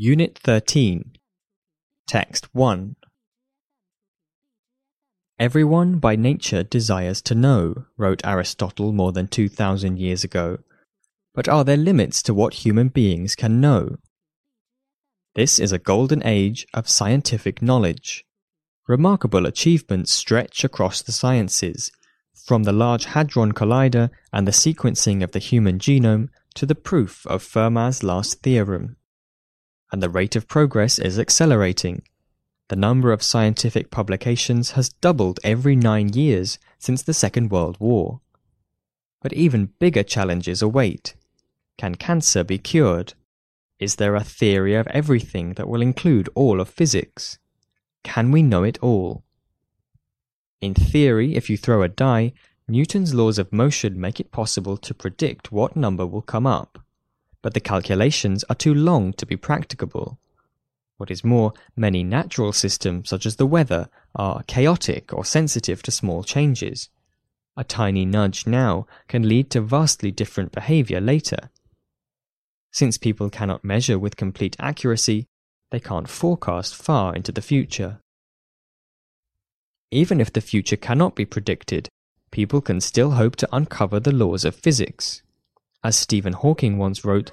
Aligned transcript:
Unit 0.00 0.38
13 0.44 1.10
Text 2.06 2.54
1 2.54 2.94
Everyone 5.40 5.98
by 5.98 6.14
nature 6.14 6.62
desires 6.62 7.20
to 7.22 7.34
know, 7.34 7.86
wrote 7.96 8.24
Aristotle 8.24 8.92
more 8.92 9.10
than 9.10 9.26
2,000 9.26 9.98
years 9.98 10.22
ago. 10.22 10.58
But 11.34 11.48
are 11.48 11.64
there 11.64 11.76
limits 11.76 12.22
to 12.22 12.32
what 12.32 12.64
human 12.64 12.90
beings 12.90 13.34
can 13.34 13.60
know? 13.60 13.96
This 15.34 15.58
is 15.58 15.72
a 15.72 15.80
golden 15.80 16.24
age 16.24 16.64
of 16.72 16.88
scientific 16.88 17.60
knowledge. 17.60 18.24
Remarkable 18.86 19.46
achievements 19.46 20.12
stretch 20.14 20.62
across 20.62 21.02
the 21.02 21.10
sciences, 21.10 21.90
from 22.46 22.62
the 22.62 22.72
Large 22.72 23.06
Hadron 23.06 23.50
Collider 23.50 24.10
and 24.32 24.46
the 24.46 24.52
sequencing 24.52 25.24
of 25.24 25.32
the 25.32 25.40
human 25.40 25.80
genome 25.80 26.28
to 26.54 26.66
the 26.66 26.76
proof 26.76 27.26
of 27.26 27.42
Fermat's 27.42 28.04
last 28.04 28.44
theorem 28.44 28.94
and 29.90 30.02
the 30.02 30.10
rate 30.10 30.36
of 30.36 30.48
progress 30.48 30.98
is 30.98 31.18
accelerating. 31.18 32.02
The 32.68 32.76
number 32.76 33.12
of 33.12 33.22
scientific 33.22 33.90
publications 33.90 34.72
has 34.72 34.90
doubled 34.90 35.40
every 35.42 35.74
nine 35.74 36.12
years 36.12 36.58
since 36.78 37.02
the 37.02 37.14
Second 37.14 37.50
World 37.50 37.78
War. 37.80 38.20
But 39.22 39.32
even 39.32 39.72
bigger 39.78 40.02
challenges 40.02 40.60
await. 40.60 41.14
Can 41.78 41.94
cancer 41.94 42.44
be 42.44 42.58
cured? 42.58 43.14
Is 43.78 43.96
there 43.96 44.14
a 44.14 44.24
theory 44.24 44.74
of 44.74 44.86
everything 44.88 45.54
that 45.54 45.68
will 45.68 45.80
include 45.80 46.28
all 46.34 46.60
of 46.60 46.68
physics? 46.68 47.38
Can 48.04 48.30
we 48.30 48.42
know 48.42 48.64
it 48.64 48.78
all? 48.82 49.24
In 50.60 50.74
theory, 50.74 51.36
if 51.36 51.48
you 51.48 51.56
throw 51.56 51.82
a 51.82 51.88
die, 51.88 52.32
Newton's 52.66 53.14
laws 53.14 53.38
of 53.38 53.52
motion 53.52 53.98
make 53.98 54.20
it 54.20 54.32
possible 54.32 54.76
to 54.76 54.92
predict 54.92 55.50
what 55.50 55.76
number 55.76 56.06
will 56.06 56.20
come 56.20 56.46
up 56.46 56.78
but 57.48 57.54
the 57.54 57.60
calculations 57.60 58.44
are 58.50 58.54
too 58.54 58.74
long 58.74 59.14
to 59.14 59.24
be 59.24 59.34
practicable. 59.34 60.18
What 60.98 61.10
is 61.10 61.24
more, 61.24 61.54
many 61.74 62.04
natural 62.04 62.52
systems, 62.52 63.08
such 63.08 63.24
as 63.24 63.36
the 63.36 63.46
weather, 63.46 63.88
are 64.14 64.42
chaotic 64.42 65.14
or 65.14 65.24
sensitive 65.24 65.82
to 65.84 65.90
small 65.90 66.22
changes. 66.24 66.90
A 67.56 67.64
tiny 67.64 68.04
nudge 68.04 68.46
now 68.46 68.86
can 69.08 69.26
lead 69.26 69.48
to 69.52 69.62
vastly 69.62 70.10
different 70.10 70.52
behavior 70.52 71.00
later. 71.00 71.48
Since 72.70 72.98
people 72.98 73.30
cannot 73.30 73.64
measure 73.64 73.98
with 73.98 74.18
complete 74.18 74.54
accuracy, 74.58 75.24
they 75.70 75.80
can't 75.80 76.06
forecast 76.06 76.76
far 76.76 77.16
into 77.16 77.32
the 77.32 77.40
future. 77.40 78.00
Even 79.90 80.20
if 80.20 80.30
the 80.30 80.42
future 80.42 80.76
cannot 80.76 81.14
be 81.14 81.24
predicted, 81.24 81.88
people 82.30 82.60
can 82.60 82.82
still 82.82 83.12
hope 83.12 83.36
to 83.36 83.48
uncover 83.50 83.98
the 83.98 84.12
laws 84.12 84.44
of 84.44 84.54
physics. 84.54 85.22
As 85.84 85.96
Stephen 85.96 86.32
Hawking 86.32 86.76
once 86.76 87.04
wrote, 87.04 87.30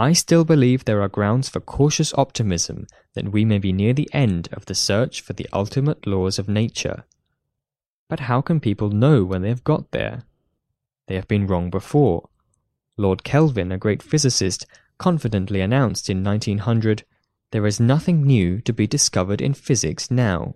I 0.00 0.12
still 0.12 0.44
believe 0.44 0.84
there 0.84 1.02
are 1.02 1.08
grounds 1.08 1.48
for 1.48 1.58
cautious 1.58 2.14
optimism 2.14 2.86
that 3.14 3.32
we 3.32 3.44
may 3.44 3.58
be 3.58 3.72
near 3.72 3.92
the 3.92 4.08
end 4.12 4.48
of 4.52 4.66
the 4.66 4.74
search 4.74 5.20
for 5.20 5.32
the 5.32 5.48
ultimate 5.52 6.06
laws 6.06 6.38
of 6.38 6.48
nature. 6.48 7.04
But 8.08 8.20
how 8.20 8.40
can 8.40 8.60
people 8.60 8.90
know 8.90 9.24
when 9.24 9.42
they 9.42 9.48
have 9.48 9.64
got 9.64 9.90
there? 9.90 10.22
They 11.08 11.16
have 11.16 11.26
been 11.26 11.48
wrong 11.48 11.68
before. 11.68 12.28
Lord 12.96 13.24
Kelvin, 13.24 13.72
a 13.72 13.78
great 13.78 14.00
physicist, 14.02 14.66
confidently 14.98 15.60
announced 15.60 16.08
in 16.08 16.22
1900 16.22 17.04
there 17.50 17.66
is 17.66 17.80
nothing 17.80 18.22
new 18.22 18.60
to 18.60 18.72
be 18.72 18.86
discovered 18.86 19.40
in 19.40 19.52
physics 19.52 20.12
now. 20.12 20.54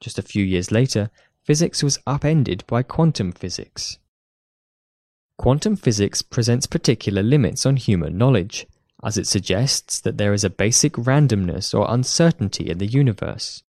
Just 0.00 0.18
a 0.18 0.22
few 0.22 0.44
years 0.44 0.70
later, 0.70 1.10
physics 1.42 1.82
was 1.82 1.98
upended 2.06 2.62
by 2.68 2.84
quantum 2.84 3.32
physics. 3.32 3.98
Quantum 5.36 5.76
physics 5.76 6.22
presents 6.22 6.66
particular 6.66 7.22
limits 7.22 7.66
on 7.66 7.76
human 7.76 8.16
knowledge, 8.16 8.66
as 9.02 9.18
it 9.18 9.26
suggests 9.26 10.00
that 10.00 10.16
there 10.16 10.32
is 10.32 10.44
a 10.44 10.50
basic 10.50 10.92
randomness 10.94 11.74
or 11.78 11.86
uncertainty 11.88 12.70
in 12.70 12.78
the 12.78 12.86
universe. 12.86 13.62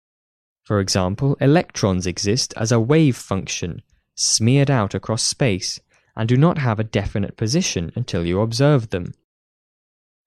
For 0.63 0.79
example, 0.79 1.35
electrons 1.41 2.05
exist 2.05 2.53
as 2.57 2.71
a 2.71 2.79
wave 2.79 3.15
function, 3.15 3.81
smeared 4.15 4.69
out 4.69 4.93
across 4.93 5.23
space, 5.23 5.79
and 6.15 6.29
do 6.29 6.37
not 6.37 6.59
have 6.59 6.79
a 6.79 6.83
definite 6.83 7.37
position 7.37 7.91
until 7.95 8.25
you 8.25 8.41
observe 8.41 8.89
them. 8.89 9.13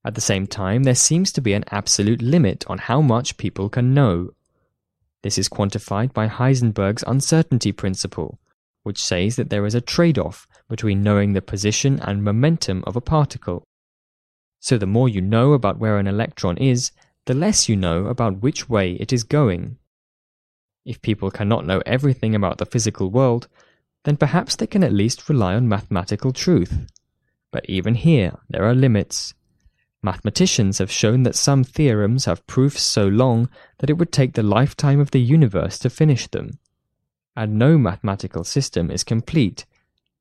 At 0.05 0.15
the 0.15 0.21
same 0.21 0.47
time, 0.47 0.85
there 0.85 0.95
seems 0.95 1.33
to 1.33 1.41
be 1.41 1.53
an 1.53 1.65
absolute 1.71 2.23
limit 2.23 2.65
on 2.69 2.79
how 2.79 3.01
much 3.01 3.37
people 3.37 3.69
can 3.69 3.95
know. 3.95 4.31
This 5.23 5.39
is 5.39 5.49
quantified 5.49 6.13
by 6.13 6.29
Heisenberg's 6.29 7.05
uncertainty 7.07 7.73
principle, 7.73 8.39
which 8.87 9.03
says 9.03 9.35
that 9.35 9.51
there 9.51 9.67
is 9.67 9.75
a 9.75 9.81
trade 9.81 10.17
off 10.17 10.47
between 10.69 11.03
knowing 11.03 11.33
the 11.33 11.43
position 11.43 11.99
and 12.03 12.23
momentum 12.23 12.85
of 12.87 12.95
a 12.95 13.01
particle. 13.01 13.65
So 14.61 14.79
the 14.79 14.87
more 14.87 15.09
you 15.09 15.21
know 15.21 15.55
about 15.55 15.81
where 15.81 15.99
an 15.99 16.07
electron 16.07 16.57
is, 16.57 16.93
the 17.25 17.35
less 17.35 17.69
you 17.69 17.75
know 17.75 18.07
about 18.07 18.43
which 18.43 18.69
way 18.69 18.93
it 18.93 19.13
is 19.13 19.25
going. 19.25 19.77
If 20.85 21.03
people 21.03 21.33
cannot 21.33 21.67
know 21.67 21.83
everything 21.85 22.37
about 22.37 22.59
the 22.59 22.65
physical 22.65 23.11
world, 23.11 23.49
then 24.05 24.17
perhaps 24.17 24.55
they 24.55 24.69
can 24.69 24.85
at 24.85 24.93
least 24.93 25.29
rely 25.29 25.55
on 25.55 25.69
mathematical 25.69 26.33
truth. 26.33 26.87
But 27.51 27.69
even 27.69 27.97
here, 27.97 28.39
there 28.49 28.67
are 28.67 28.75
limits. 28.75 29.35
Mathematicians 30.01 30.79
have 30.79 30.93
shown 30.93 31.25
that 31.25 31.35
some 31.35 31.65
theorems 31.65 32.27
have 32.27 32.47
proofs 32.47 32.83
so 32.83 33.09
long 33.09 33.49
that 33.79 33.91
it 33.91 33.95
would 33.95 34.13
take 34.13 34.35
the 34.35 34.45
lifetime 34.45 35.01
of 35.01 35.11
the 35.11 35.21
universe 35.21 35.77
to 35.81 35.91
finish 35.91 36.29
them 36.29 36.61
and 37.37 37.59
no 37.59 37.77
mathematical 37.77 38.43
system 38.43 38.91
is 38.91 39.05
complete, 39.05 39.67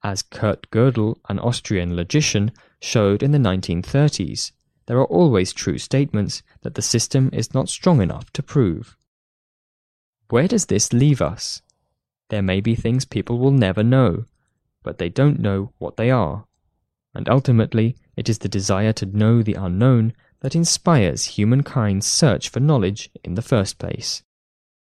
as 0.03 0.21
Kurt 0.21 0.69
Gödel, 0.69 1.15
an 1.29 1.39
Austrian 1.39 1.95
logician, 1.95 2.51
showed 2.81 3.23
in 3.23 3.31
the 3.31 3.37
1930s. 3.37 4.51
There 4.87 4.97
are 4.97 5.05
always 5.05 5.53
true 5.53 5.77
statements 5.77 6.43
that 6.61 6.75
the 6.75 6.81
system 6.81 7.29
is 7.33 7.53
not 7.53 7.69
strong 7.69 8.01
enough 8.01 8.31
to 8.33 8.43
prove. 8.43 8.97
Where 10.29 10.47
does 10.47 10.67
this 10.67 10.93
leave 10.93 11.21
us? 11.21 11.61
There 12.29 12.41
may 12.41 12.59
be 12.59 12.75
things 12.75 13.05
people 13.05 13.39
will 13.39 13.51
never 13.51 13.83
know, 13.83 14.25
but 14.83 14.97
they 14.97 15.09
don't 15.09 15.39
know 15.39 15.71
what 15.77 15.97
they 15.97 16.11
are. 16.11 16.45
And 17.13 17.29
ultimately, 17.29 17.95
it 18.15 18.29
is 18.29 18.39
the 18.39 18.49
desire 18.49 18.93
to 18.93 19.05
know 19.05 19.41
the 19.41 19.53
unknown 19.53 20.13
that 20.41 20.55
inspires 20.55 21.25
humankind's 21.25 22.05
search 22.05 22.49
for 22.49 22.59
knowledge 22.59 23.09
in 23.23 23.35
the 23.35 23.41
first 23.41 23.79
place. 23.79 24.21